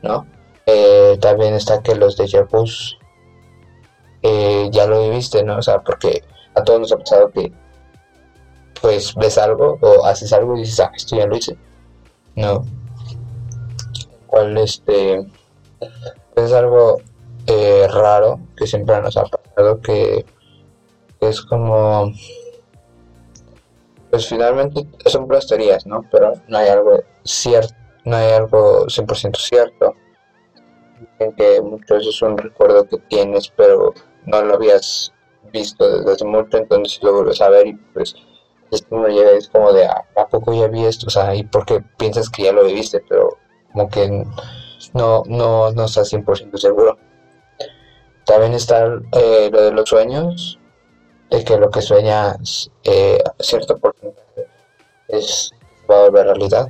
¿no? 0.03 0.25
Eh, 0.65 1.17
también 1.21 1.53
está 1.53 1.81
que 1.81 1.95
los 1.95 2.17
de 2.17 2.47
vus 2.51 2.97
eh, 4.23 4.69
ya 4.71 4.87
lo 4.87 5.01
viviste, 5.03 5.43
¿no? 5.43 5.57
O 5.57 5.61
sea, 5.61 5.81
porque 5.81 6.23
a 6.55 6.63
todos 6.63 6.79
nos 6.79 6.91
ha 6.91 6.97
pasado 6.97 7.29
que 7.31 7.51
pues 8.81 9.15
ves 9.15 9.37
algo 9.37 9.77
o 9.81 10.05
haces 10.05 10.33
algo 10.33 10.55
y 10.55 10.61
dices, 10.61 10.79
ah, 10.79 10.91
esto 10.95 11.15
ya 11.15 11.25
lo 11.27 11.37
hice 11.37 11.57
no. 12.35 12.65
Cual 14.27 14.57
este 14.57 15.25
es 16.35 16.51
algo 16.51 17.01
eh, 17.47 17.87
raro 17.89 18.39
que 18.57 18.67
siempre 18.67 19.01
nos 19.01 19.15
ha 19.17 19.23
pasado 19.23 19.81
que 19.81 20.25
es 21.29 21.41
como 21.41 22.11
pues 24.15 24.29
finalmente 24.29 24.87
son 25.07 25.27
puras 25.27 25.45
teorías, 25.45 25.85
¿no? 25.85 26.05
Pero 26.09 26.33
no 26.47 26.57
hay 26.57 26.69
algo 26.69 27.03
cierto, 27.23 27.75
no 28.05 28.15
hay 28.15 28.31
algo 28.31 28.85
100% 28.85 29.35
cierto. 29.35 29.93
En 31.19 31.33
que 31.33 31.61
muchas 31.61 31.97
veces 31.97 32.15
es 32.15 32.21
un 32.21 32.37
recuerdo 32.37 32.87
que 32.87 32.97
tienes, 33.09 33.49
pero 33.49 33.93
no 34.25 34.41
lo 34.41 34.53
habías 34.53 35.11
visto 35.51 35.97
desde 35.97 36.13
hace 36.13 36.25
mucho, 36.25 36.57
entonces 36.57 37.03
lo 37.03 37.13
vuelves 37.13 37.41
a 37.41 37.49
ver 37.49 37.67
y 37.67 37.73
pues 37.93 38.15
es 38.71 38.85
uno 38.89 39.07
llega 39.07 39.31
es 39.31 39.49
como 39.49 39.73
de, 39.73 39.85
ah, 39.85 40.05
¿a 40.15 40.27
poco 40.27 40.53
ya 40.53 40.67
vi 40.67 40.85
esto? 40.85 41.07
O 41.07 41.09
sea, 41.09 41.35
¿y 41.35 41.43
por 41.43 41.65
qué 41.65 41.83
piensas 41.97 42.29
que 42.29 42.43
ya 42.43 42.53
lo 42.53 42.63
viviste? 42.63 43.03
Pero 43.09 43.37
como 43.73 43.89
que 43.89 44.25
no, 44.93 45.23
no, 45.25 45.71
no 45.71 45.85
estás 45.85 46.13
100% 46.13 46.57
seguro. 46.57 46.97
También 48.25 48.53
está 48.53 48.85
eh, 49.11 49.49
lo 49.51 49.61
de 49.61 49.71
los 49.71 49.89
sueños, 49.89 50.57
de 51.29 51.43
que 51.43 51.57
lo 51.57 51.69
que 51.69 51.81
sueñas 51.81 52.71
eh, 52.83 53.21
cierto 53.39 53.77
porcentaje 53.77 54.47
es, 55.07 55.51
va 55.89 55.97
a 55.97 56.09
volver 56.09 56.27
realidad. 56.27 56.67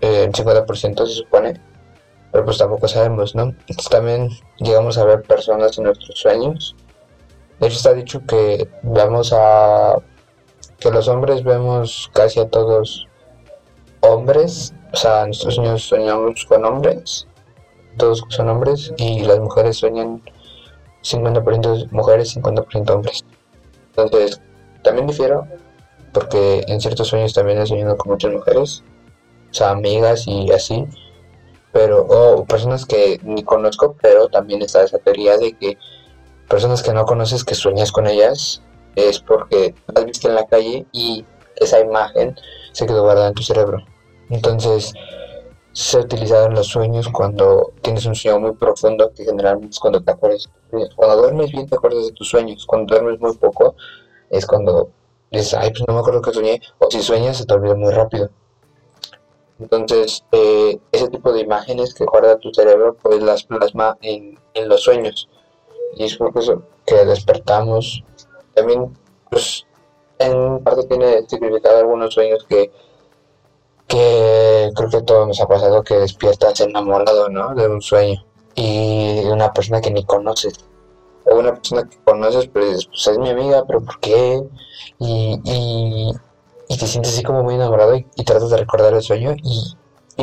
Eh, 0.00 0.24
el 0.24 0.32
50% 0.32 1.06
se 1.06 1.12
supone, 1.12 1.60
pero 2.30 2.44
pues 2.44 2.58
tampoco 2.58 2.86
sabemos, 2.88 3.34
¿no? 3.34 3.44
Entonces 3.44 3.88
también 3.88 4.28
llegamos 4.58 4.98
a 4.98 5.04
ver 5.04 5.22
personas 5.22 5.76
en 5.78 5.84
nuestros 5.84 6.18
sueños. 6.18 6.76
De 7.58 7.66
hecho 7.66 7.76
está 7.76 7.92
dicho 7.92 8.22
que 8.26 8.68
vamos 8.82 9.32
a 9.32 9.96
que 10.78 10.90
los 10.90 11.08
hombres 11.08 11.42
vemos 11.42 12.08
casi 12.14 12.38
a 12.38 12.48
todos, 12.48 13.08
hombres, 14.00 14.72
o 14.92 14.96
sea, 14.96 15.26
nuestros 15.26 15.56
sueños 15.56 15.82
soñamos 15.82 16.44
con 16.44 16.64
hombres, 16.64 17.26
todos 17.96 18.24
son 18.28 18.48
hombres, 18.48 18.92
y 18.96 19.24
las 19.24 19.40
mujeres 19.40 19.78
sueñan 19.78 20.22
50% 21.02 21.90
mujeres, 21.90 22.36
50% 22.36 22.90
hombres. 22.90 23.24
Entonces, 24.02 24.40
también 24.82 25.06
difiero, 25.06 25.46
porque 26.12 26.64
en 26.68 26.80
ciertos 26.80 27.08
sueños 27.08 27.34
también 27.34 27.58
he 27.58 27.66
soñado 27.66 27.96
con 27.96 28.12
muchas 28.12 28.32
mujeres, 28.32 28.82
o 29.50 29.54
sea, 29.54 29.70
amigas 29.70 30.26
y 30.26 30.50
así, 30.52 30.86
pero, 31.72 32.06
o 32.06 32.44
personas 32.44 32.86
que 32.86 33.20
ni 33.22 33.42
conozco, 33.42 33.96
pero 34.00 34.28
también 34.28 34.62
está 34.62 34.82
esa 34.82 34.98
teoría 34.98 35.36
de 35.36 35.52
que 35.52 35.78
personas 36.48 36.82
que 36.82 36.92
no 36.92 37.04
conoces 37.04 37.44
que 37.44 37.54
sueñas 37.54 37.92
con 37.92 38.06
ellas 38.06 38.62
es 38.96 39.20
porque 39.20 39.74
las 39.94 40.04
viste 40.04 40.28
en 40.28 40.34
la 40.34 40.46
calle 40.46 40.86
y 40.92 41.24
esa 41.56 41.80
imagen 41.80 42.36
se 42.72 42.86
quedó 42.86 43.02
guardada 43.02 43.28
en 43.28 43.34
tu 43.34 43.42
cerebro. 43.42 43.78
Entonces, 44.30 44.92
se 45.72 45.98
ha 45.98 46.00
utilizado 46.00 46.46
en 46.46 46.54
los 46.54 46.66
sueños 46.66 47.08
cuando 47.08 47.72
tienes 47.82 48.06
un 48.06 48.14
sueño 48.14 48.40
muy 48.40 48.52
profundo, 48.52 49.12
que 49.14 49.24
generalmente 49.24 49.74
es 49.74 49.78
cuando 49.78 50.02
te 50.02 50.10
acuerdas. 50.10 50.48
Cuando 50.96 51.16
duermes 51.16 51.50
bien 51.50 51.66
te 51.66 51.76
acuerdas 51.76 52.06
de 52.06 52.12
tus 52.12 52.28
sueños, 52.28 52.66
cuando 52.66 52.94
duermes 52.94 53.20
muy 53.20 53.36
poco 53.36 53.74
es 54.30 54.46
cuando 54.46 54.90
dices, 55.30 55.54
ay, 55.54 55.70
pues 55.70 55.84
no 55.86 55.94
me 55.94 56.00
acuerdo 56.00 56.22
que 56.22 56.32
soñé, 56.32 56.60
o 56.78 56.90
si 56.90 57.02
sueñas 57.02 57.36
se 57.38 57.46
te 57.46 57.54
olvida 57.54 57.74
muy 57.74 57.92
rápido. 57.92 58.30
Entonces, 59.58 60.24
eh, 60.32 60.78
ese 60.92 61.08
tipo 61.08 61.32
de 61.32 61.40
imágenes 61.40 61.92
que 61.92 62.04
guarda 62.04 62.38
tu 62.38 62.52
cerebro, 62.54 62.96
pues 63.02 63.20
las 63.22 63.42
plasma 63.42 63.98
en, 64.02 64.38
en 64.54 64.68
los 64.68 64.82
sueños. 64.82 65.28
Y 65.96 66.04
es 66.04 66.16
por 66.16 66.36
eso 66.36 66.62
que 66.86 67.04
despertamos. 67.04 68.04
También, 68.54 68.96
pues, 69.30 69.66
en 70.18 70.62
parte 70.62 70.84
tiene 70.84 71.26
significado 71.28 71.78
algunos 71.78 72.14
sueños 72.14 72.44
que, 72.48 72.70
que 73.88 74.70
creo 74.76 74.90
que 74.90 75.02
todo 75.02 75.26
nos 75.26 75.40
ha 75.40 75.48
pasado, 75.48 75.82
que 75.82 75.94
despiertas 75.94 76.60
enamorado, 76.60 77.28
¿no? 77.28 77.54
De 77.54 77.68
un 77.68 77.82
sueño. 77.82 78.24
Y 78.60 79.20
una 79.26 79.52
persona 79.52 79.80
que 79.80 79.90
ni 79.90 80.04
conoces. 80.04 80.54
O 81.24 81.36
una 81.36 81.54
persona 81.54 81.88
que 81.88 81.96
conoces, 82.04 82.48
pero 82.48 82.66
dices, 82.66 82.86
pues 82.86 83.06
es 83.06 83.18
mi 83.18 83.30
amiga, 83.30 83.64
pero 83.66 83.80
¿por 83.80 84.00
qué? 84.00 84.42
y 84.98 86.12
y 86.68 86.76
te 86.76 86.86
sientes 86.86 87.14
así 87.14 87.22
como 87.22 87.42
muy 87.42 87.54
enamorado 87.54 87.96
y, 87.96 88.24
tratas 88.24 88.50
de 88.50 88.58
recordar 88.58 88.92
el 88.92 89.02
sueño 89.02 89.34
y, 89.42 89.74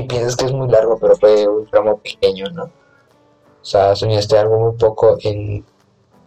piensas 0.04 0.36
que 0.36 0.46
es 0.46 0.52
muy 0.52 0.70
largo, 0.70 1.00
pero 1.00 1.16
fue 1.16 1.48
un 1.48 1.66
tramo 1.68 1.98
pequeño, 1.98 2.46
¿no? 2.52 2.66
O 2.66 3.66
sea, 3.66 3.96
soñaste 3.96 4.38
algo 4.38 4.60
muy 4.60 4.78
poco 4.78 5.18
en 5.24 5.66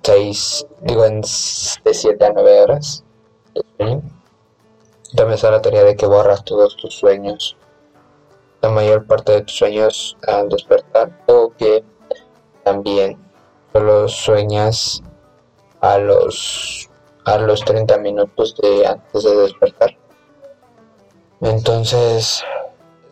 seis, 0.03 0.67
digo, 0.81 1.05
en 1.05 1.21
de 1.21 1.95
siete 1.95 2.25
a 2.25 2.33
nueve 2.33 2.63
horas 2.63 3.05
También 3.77 5.35
está 5.35 5.51
la 5.51 5.61
teoría 5.63 5.85
de 5.85 5.97
que 5.97 6.07
borras 6.07 6.45
todos 6.45 6.77
tus 6.79 6.95
sueños, 6.95 7.57
la 8.63 8.71
mayor 8.71 9.07
parte 9.07 9.33
de 9.33 9.43
tus 9.43 9.57
sueños 9.57 10.17
al 10.27 10.49
despertar, 10.49 11.23
o 11.29 11.53
que 11.57 11.85
también 12.69 13.17
solo 13.73 14.09
sueñas 14.09 15.03
a 15.81 15.97
los 15.97 16.91
a 17.25 17.39
los 17.39 17.65
30 17.65 17.99
minutos 17.99 18.55
de 18.57 18.87
antes 18.87 19.23
de 19.23 19.37
despertar. 19.37 19.97
Entonces, 21.41 22.43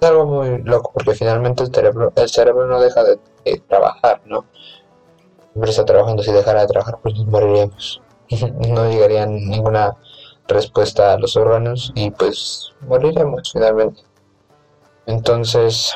es 0.00 0.08
algo 0.08 0.26
muy 0.26 0.62
loco 0.62 0.90
porque 0.92 1.14
finalmente 1.14 1.62
el 1.62 1.74
cerebro, 1.74 2.12
el 2.16 2.28
cerebro 2.28 2.66
no 2.66 2.80
deja 2.80 3.02
de, 3.04 3.18
trabajar, 3.68 4.20
¿no? 4.26 4.44
Siempre 5.52 5.70
está 5.70 5.84
trabajando, 5.84 6.22
si 6.22 6.32
dejara 6.32 6.62
de 6.62 6.66
trabajar, 6.66 6.98
pues 7.02 7.14
nos 7.14 7.26
moriríamos. 7.26 8.02
no 8.68 8.90
llegaría 8.90 9.24
ninguna 9.26 9.96
respuesta 10.48 11.12
a 11.12 11.18
los 11.18 11.36
órganos 11.36 11.92
y 11.94 12.10
pues 12.10 12.72
moriremos 12.82 13.52
finalmente. 13.52 14.02
Entonces, 15.06 15.94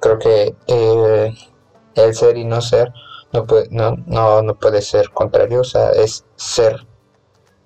creo 0.00 0.18
que 0.18 0.54
eh, 0.68 1.34
el 2.04 2.14
ser 2.14 2.36
y 2.36 2.44
no 2.44 2.60
ser 2.60 2.92
no 3.32 3.44
puede, 3.44 3.68
no, 3.70 3.96
no, 4.06 4.42
no 4.42 4.54
puede 4.54 4.82
ser 4.82 5.10
contrario, 5.10 5.60
o 5.60 5.64
sea, 5.64 5.90
es 5.90 6.24
ser, 6.36 6.86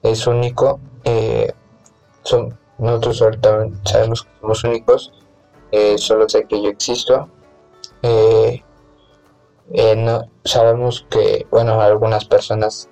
es 0.02 0.26
único. 0.26 0.80
Eh, 1.04 1.52
son, 2.22 2.59
nosotros 2.78 3.22
ahorita 3.22 3.68
sabemos 3.85 4.22
que 4.22 4.30
somos 4.40 4.64
únicos, 4.64 5.12
eh, 5.70 5.98
solo 5.98 6.28
sé 6.28 6.44
que 6.46 6.62
yo 6.62 6.68
existo. 6.68 7.28
Eh, 8.02 8.62
no, 9.96 10.28
sabemos 10.44 11.07
que, 11.09 11.46
bueno, 11.50 11.80
algunas 11.80 12.24
personas 12.24 12.88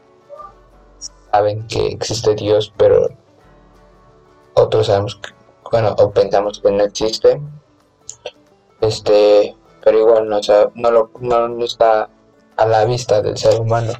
saben 1.32 1.66
que 1.66 1.88
existe 1.88 2.34
Dios, 2.34 2.72
pero 2.76 3.08
otros 4.54 4.86
sabemos 4.86 5.16
que, 5.16 5.30
bueno, 5.70 5.94
o 5.98 6.10
pensamos 6.10 6.60
que 6.60 6.70
no 6.70 6.84
existe. 6.84 7.40
Este, 8.80 9.54
pero 9.82 9.98
igual 9.98 10.28
no, 10.28 10.40
no, 10.74 10.90
lo, 10.90 11.10
no, 11.20 11.64
está 11.64 12.08
a 12.56 12.66
la 12.66 12.84
vista 12.84 13.22
del 13.22 13.36
ser 13.36 13.60
humano. 13.60 13.92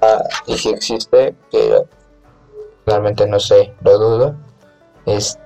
Ah, 0.00 0.22
y 0.46 0.56
si 0.58 0.70
existe, 0.70 1.34
que 1.50 1.82
realmente 2.84 3.26
no 3.26 3.40
sé, 3.40 3.74
lo 3.82 3.98
dudo 3.98 4.36
es, 5.06 5.38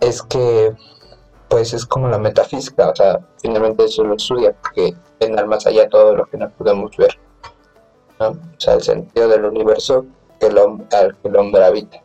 es 0.00 0.22
que 0.22 0.74
pues 1.48 1.72
es 1.72 1.86
como 1.86 2.08
la 2.08 2.18
metafísica, 2.18 2.90
o 2.90 2.96
sea, 2.96 3.20
finalmente 3.40 3.84
eso 3.84 4.02
lo 4.02 4.14
estudia, 4.14 4.54
porque 4.60 4.94
ven 5.20 5.34
más 5.48 5.66
allá 5.66 5.88
todo 5.88 6.14
lo 6.14 6.26
que 6.26 6.36
no 6.36 6.50
podemos 6.50 6.96
ver, 6.96 7.18
¿no? 8.18 8.30
O 8.30 8.36
sea, 8.58 8.74
el 8.74 8.82
sentido 8.82 9.28
del 9.28 9.44
universo 9.44 10.06
que 10.40 10.46
el 10.46 10.58
al 10.58 11.16
que 11.16 11.28
el 11.28 11.36
hombre 11.36 11.64
habita. 11.64 12.02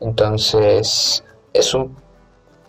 Entonces, 0.00 1.24
es 1.52 1.74
un, 1.74 1.96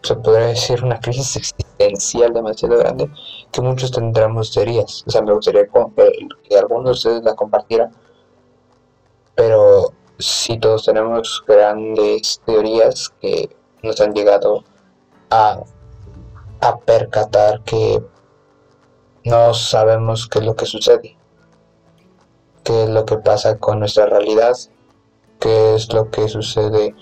se 0.07 0.15
podría 0.15 0.47
decir, 0.47 0.83
una 0.83 0.99
crisis 0.99 1.35
existencial 1.35 2.33
demasiado 2.33 2.77
grande 2.77 3.09
que 3.51 3.61
muchos 3.61 3.91
tendremos 3.91 4.51
teorías. 4.51 5.03
O 5.05 5.11
sea, 5.11 5.21
me 5.21 5.33
gustaría 5.33 5.67
que, 5.67 6.27
que 6.43 6.57
algunos 6.57 6.85
de 6.85 6.91
ustedes 6.91 7.23
la 7.23 7.35
compartieran, 7.35 7.91
pero 9.35 9.91
si 10.17 10.57
todos 10.59 10.85
tenemos 10.85 11.43
grandes 11.47 12.41
teorías 12.45 13.09
que 13.21 13.55
nos 13.83 13.99
han 14.01 14.13
llegado 14.13 14.63
a, 15.29 15.59
a 16.61 16.77
percatar 16.79 17.61
que 17.63 18.01
no 19.25 19.53
sabemos 19.53 20.27
qué 20.27 20.39
es 20.39 20.45
lo 20.45 20.55
que 20.55 20.65
sucede, 20.65 21.17
qué 22.63 22.83
es 22.83 22.89
lo 22.89 23.05
que 23.05 23.17
pasa 23.17 23.57
con 23.57 23.79
nuestra 23.79 24.05
realidad, 24.05 24.55
qué 25.39 25.75
es 25.75 25.91
lo 25.93 26.09
que 26.09 26.27
sucede 26.29 26.95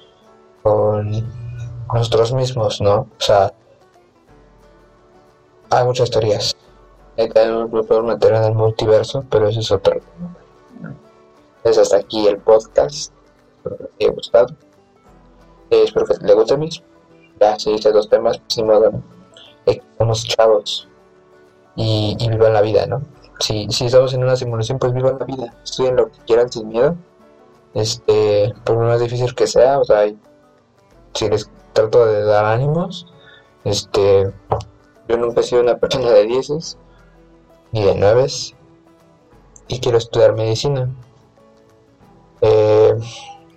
con 0.64 1.45
nosotros 1.94 2.34
mismos, 2.34 2.82
¿no? 2.82 3.02
O 3.02 3.22
sea, 3.22 3.54
hay 5.70 5.86
muchas 5.86 6.10
teorías. 6.10 6.56
Podemos 7.16 8.04
meter 8.04 8.34
en 8.34 8.44
el 8.44 8.54
multiverso, 8.54 9.24
pero 9.30 9.48
eso 9.48 9.60
es 9.60 9.72
otro. 9.72 10.00
Entonces 11.58 11.82
hasta 11.82 11.98
aquí 11.98 12.28
el 12.28 12.38
podcast. 12.38 13.12
Espero 13.58 13.78
que 13.78 13.84
les 13.84 13.92
haya 14.00 14.12
gustado. 14.14 14.48
Espero 15.70 16.06
que 16.06 16.14
les 16.22 16.36
guste 16.36 16.58
mismo. 16.58 16.86
Ya 17.40 17.58
se 17.60 17.72
dice 17.72 17.92
dos 17.92 18.10
temas, 18.10 18.38
pues 18.38 18.54
sin 18.54 18.68
modo, 18.68 18.92
¿no? 18.92 19.04
Eh, 19.66 19.82
somos 19.98 20.24
chavos 20.26 20.88
y, 21.76 22.16
y, 22.20 22.30
vivan 22.30 22.54
la 22.54 22.62
vida, 22.62 22.86
¿no? 22.86 23.02
Si, 23.40 23.68
si 23.70 23.86
estamos 23.86 24.14
en 24.14 24.24
una 24.24 24.36
simulación, 24.36 24.80
pues 24.80 24.94
vivan 24.94 25.18
la 25.20 25.26
vida. 25.26 25.54
Estudien 25.64 25.96
lo 25.96 26.12
que 26.12 26.20
quieran 26.26 26.52
sin 26.52 26.68
miedo. 26.68 26.96
Este, 27.74 28.54
por 28.64 28.78
lo 28.78 28.84
más 28.84 29.02
difícil 29.02 29.36
que 29.36 29.48
sea, 29.48 29.80
o 29.80 29.84
sea, 29.84 30.06
si 31.14 31.30
les 31.30 31.50
trato 31.76 32.06
de 32.06 32.24
dar 32.24 32.46
ánimos, 32.46 33.06
este, 33.66 34.32
yo 35.08 35.18
nunca 35.18 35.42
he 35.42 35.44
sido 35.44 35.62
una 35.62 35.78
persona 35.78 36.10
de 36.10 36.26
dieces 36.26 36.78
ni 37.74 37.84
de 37.84 37.96
nueves 37.96 38.56
y 39.68 39.80
quiero 39.80 39.98
estudiar 39.98 40.34
medicina. 40.34 40.90
Eh, 42.42 42.96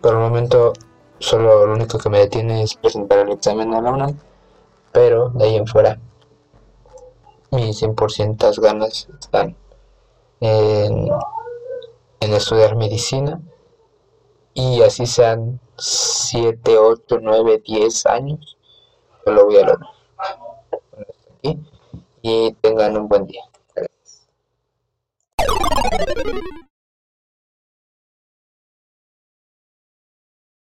por 0.02 0.14
el 0.14 0.18
momento 0.18 0.72
solo 1.20 1.66
lo 1.66 1.72
único 1.72 1.98
que 1.98 2.10
me 2.10 2.18
detiene 2.18 2.62
es 2.62 2.74
presentar 2.74 3.20
el 3.20 3.32
examen 3.32 3.72
a 3.72 3.80
la 3.80 3.92
UNAM, 3.92 4.18
pero 4.92 5.30
de 5.30 5.44
ahí 5.44 5.56
en 5.56 5.66
fuera 5.66 5.98
mis 7.50 7.80
100% 7.82 8.60
ganas 8.60 9.08
están 9.20 9.56
en, 10.40 11.08
en 12.20 12.34
estudiar 12.34 12.76
medicina 12.76 13.40
y 14.54 14.82
así 14.82 15.06
sean 15.06 15.60
7, 15.78 16.76
8, 16.76 17.18
9, 17.22 17.62
10 17.64 18.06
años, 18.06 18.56
yo 19.24 19.32
lo 19.32 19.44
voy 19.46 19.56
a 19.56 19.66
lograr. 19.66 19.90
y 22.22 22.52
tengan 22.60 22.96
un 22.96 23.08
buen 23.08 23.26
día. 23.26 23.44
Gracias. 23.74 24.28